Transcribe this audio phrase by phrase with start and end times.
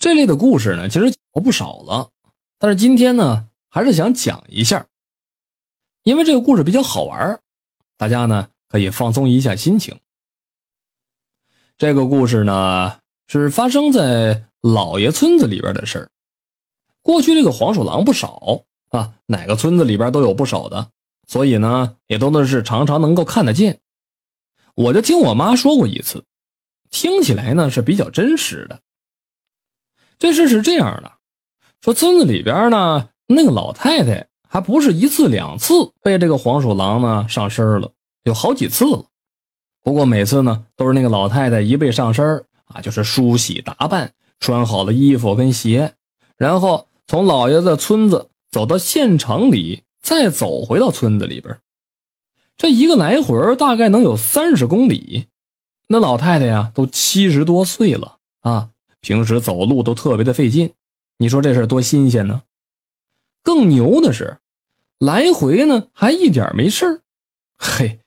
[0.00, 2.10] 这类的故事呢，其实讲过不少了，
[2.58, 4.86] 但是今天呢，还是想讲一下，
[6.04, 7.38] 因为这个故事比较好玩，
[7.98, 10.00] 大家呢可以放松一下心情。
[11.76, 16.10] 这个故事呢，是发生在老爷村子里边的事儿。
[17.02, 20.90] 过去这个黄鼠狼不少啊，哪个村子里边都有不少的，
[21.26, 23.78] 所以呢，也都是常常能够看得见。
[24.74, 26.24] 我就听我妈说过一次，
[26.88, 28.80] 听起来呢是比较真实的。
[30.20, 31.10] 这事是这样的，
[31.80, 37.90] 说村子里边呢，那个老太太还不是一次两次被这个黄鼠狼呢上身了，
[38.24, 39.06] 有好几次了。
[39.82, 45.94] 不过每次呢，都是那个老太太一被上身啊，就是梳洗打扮，穿好了衣服跟鞋，
[46.36, 51.58] 然后从老爷子村子走到县城里，再走回到村子里边。
[52.58, 55.28] 这一个来回大概能有三十公里。
[55.88, 58.68] 那老太太呀，都七十多岁了啊。
[59.00, 60.72] 平时走路都特别的费劲，
[61.18, 62.42] 你说这事多新鲜呢？
[63.42, 64.38] 更牛的是，
[64.98, 67.00] 来回呢还一点没事
[67.56, 68.00] 嘿，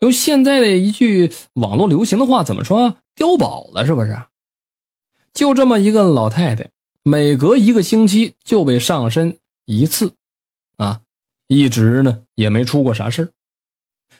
[0.00, 2.96] 用现在的一句网络流行的话怎么说？
[3.16, 4.20] 碉堡了是不是？
[5.32, 6.70] 就这么一个老太太，
[7.04, 10.14] 每隔一个星期就被上身一次，
[10.76, 11.02] 啊，
[11.46, 13.32] 一直呢也没出过啥事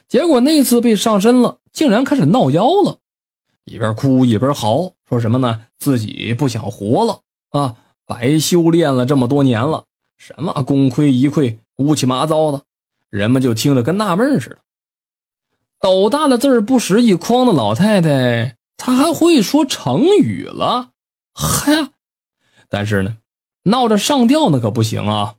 [0.06, 2.98] 结果那次被上身了，竟然开始闹妖了。
[3.64, 5.66] 一边哭一边嚎，说什么呢？
[5.76, 7.76] 自己不想活了啊！
[8.06, 9.84] 白修炼了这么多年了，
[10.16, 12.62] 什么功亏一篑、乌七八糟的，
[13.08, 14.58] 人们就听着跟纳闷似的。
[15.80, 20.90] 斗大的字不识一筐的老太太，她还会说成语了，
[21.34, 21.90] 嗨！
[22.68, 23.16] 但是呢，
[23.64, 25.34] 闹着上吊那可不行啊！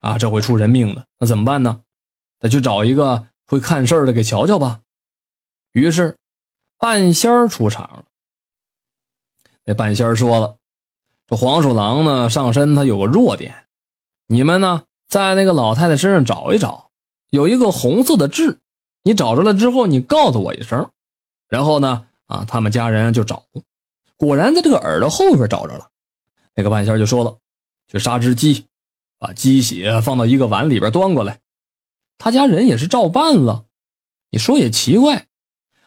[0.00, 1.82] 啊，这会出人命的，那怎么办呢？
[2.38, 4.80] 得去找一个会看事儿的给瞧瞧吧。
[5.72, 6.16] 于是。
[6.78, 8.04] 半仙儿出场了。
[9.64, 10.56] 那半仙说了
[11.28, 13.66] ：“这黄鼠狼呢，上身它有个弱点，
[14.26, 16.90] 你们呢，在那个老太太身上找一找，
[17.30, 18.58] 有一个红色的痣，
[19.02, 20.90] 你找着了之后，你告诉我一声，
[21.48, 23.44] 然后呢，啊，他们家人就找，
[24.16, 25.88] 果然在这个耳朵后边找着了。
[26.54, 27.38] 那个半仙就说了：
[27.88, 28.66] 去杀只鸡，
[29.18, 31.38] 把鸡血放到一个碗里边端过来。
[32.18, 33.64] 他家人也是照办了。
[34.30, 35.26] 你说也奇怪。”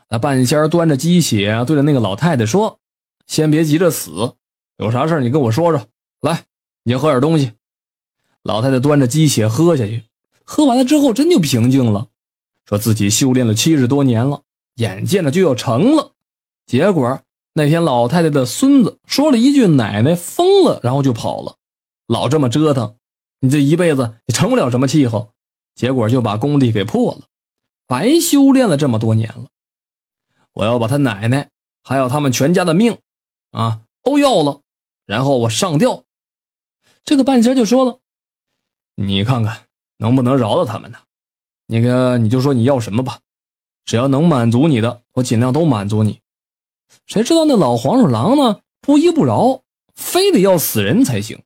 [0.07, 2.79] 那半仙端着鸡血，对着那个老太太说
[3.27, 4.35] ：“先别急着死，
[4.77, 5.87] 有啥事你跟我说说。
[6.21, 6.45] 来，
[6.83, 7.53] 你先喝点东西。”
[8.43, 10.03] 老太太端着鸡血喝下去，
[10.43, 12.07] 喝完了之后真就平静了，
[12.65, 14.41] 说自己修炼了七十多年了，
[14.75, 16.11] 眼见着就要成了。
[16.67, 17.21] 结果
[17.53, 21.55] 那天老太太的孙子说了一句：“奶奶疯了”，然后就跑了。
[22.07, 22.95] 老这么折腾，
[23.39, 25.31] 你这一辈子也成不了什么气候。
[25.73, 27.21] 结果就把功力给破了，
[27.87, 29.47] 白修炼了这么多年了。
[30.53, 31.49] 我要把他奶奶
[31.83, 32.97] 还有他们全家的命，
[33.55, 34.59] 啊，都要了，
[35.05, 36.03] 然后我上吊。
[37.05, 37.99] 这个半仙就说了
[38.95, 39.67] ：“你看看
[39.97, 40.97] 能不能饶了他们呢？
[41.67, 43.19] 那个你就说你要什么吧，
[43.85, 46.19] 只要能满足你的，我尽量都满足你。”
[47.07, 48.59] 谁知道那老黄鼠狼呢？
[48.81, 49.61] 不依不饶，
[49.95, 51.41] 非得要死人才行。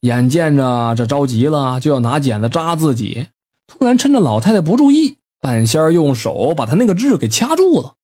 [0.00, 3.28] 眼见着这着急了，就要拿剪子扎自己，
[3.68, 5.18] 突然趁着老太太不注意。
[5.40, 7.94] 半仙用手把他那个痣给掐住了，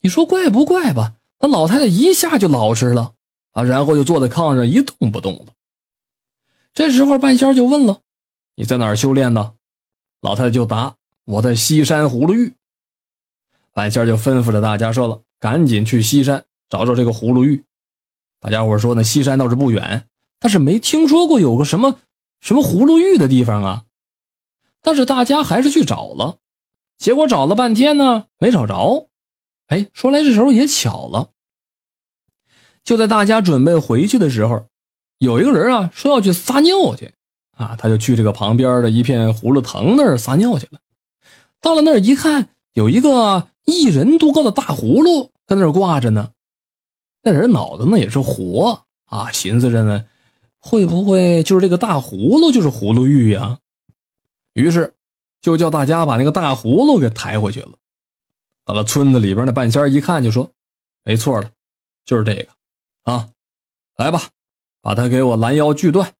[0.00, 1.14] 你说怪不怪吧？
[1.44, 3.12] 那老太太一下就老实了
[3.52, 5.52] 啊，然后就坐在炕上一动不动了。
[6.72, 8.00] 这时候半仙就问了
[8.56, 9.52] ：“你在哪儿修炼呢？”
[10.22, 10.96] 老太太就答
[11.26, 12.54] ：“我在西山葫芦峪。”
[13.74, 17.62] 半仙就吩咐着大家说了：“赶紧去西山找找这个葫芦峪。”
[18.40, 21.98] 大家伙说：“那西山倒是不远，但是没听说过有个什么
[22.40, 23.84] 什么葫芦峪的地方啊。”
[24.80, 26.38] 但是大家还是去找了。
[26.96, 29.10] 结果找了半天呢，没找着。
[29.66, 31.30] 哎，说来这时候也巧了，
[32.84, 34.66] 就在大家准备回去的时候，
[35.18, 37.12] 有一个人啊说要去撒尿去，
[37.56, 40.78] 啊，他就去这个旁边的一片葫芦藤那儿撒尿去了。
[41.60, 46.30] 到了那儿一看，有一个一人多高的大葫芦在那儿挂着呢。
[47.22, 50.04] 那人脑子呢也是活啊，寻思着呢，
[50.58, 53.58] 会不会就是这个大葫芦就是葫芦玉呀？
[54.52, 54.92] 于是。
[55.44, 57.72] 就叫大家把那个大葫芦给抬回去了。
[58.64, 60.50] 到了村子里边，那半仙一看就说
[61.04, 61.50] ：“没错了，
[62.06, 62.48] 就是这个，
[63.04, 63.30] 啊，
[63.96, 64.28] 来吧，
[64.82, 66.12] 把他给我拦腰锯断。”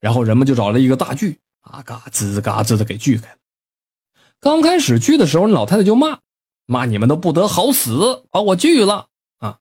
[0.00, 3.38] 然后人们就找了一个大锯，啊，嘎吱嘎吱的给锯开了。
[4.40, 6.20] 刚开始锯的时候，老太太就骂
[6.66, 9.08] ：“骂你们都不得好死，把我锯了
[9.38, 9.58] 啊！”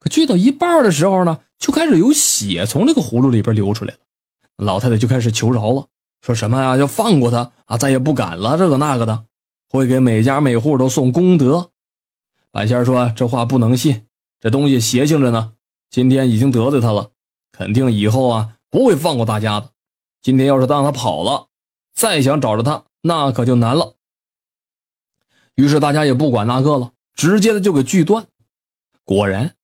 [0.00, 4.00] 可锯到一半的时候呢，就开始有血从这个葫芦里边流出来了。
[4.56, 5.86] 老太太就开始求饶了。
[6.22, 6.76] 说什么呀？
[6.76, 7.78] 要放过他啊！
[7.78, 9.26] 再也不敢了，这个那个的，
[9.68, 11.70] 会给每家每户都送功德。
[12.50, 14.06] 半仙说：“这话不能信，
[14.40, 15.52] 这东西邪性着呢。
[15.90, 17.10] 今天已经得罪他了，
[17.52, 19.70] 肯定以后啊不会放过大家的。
[20.22, 21.46] 今天要是让他跑了，
[21.94, 23.94] 再想找着他，那可就难了。
[25.54, 28.26] 于是大家也不管那个了，直接的就给锯断。
[29.04, 29.54] 果然，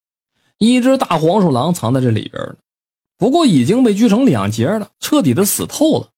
[0.59, 2.57] 一只大黄鼠狼藏在这里边呢，
[3.19, 6.09] 不过已经被锯成两截了，彻底的死透了。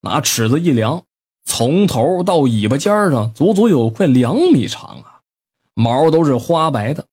[0.00, 1.04] 拿尺子一量，
[1.44, 5.20] 从头到尾巴尖上足足有快两米长啊，
[5.74, 7.06] 毛都是花白的。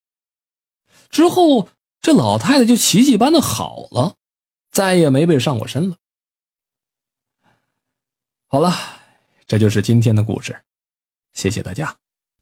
[1.10, 1.68] 之后，
[2.02, 4.16] 这老太太就奇迹般的好了，
[4.72, 5.96] 再也没被上过身了。
[8.48, 8.72] 好了，
[9.46, 10.64] 这就是今天的故事。
[11.32, 12.01] 谢谢大家。